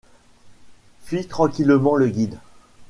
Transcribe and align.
fit 1.03 1.27
tranquillement 1.27 1.95
le 1.95 2.07
guide. 2.07 2.39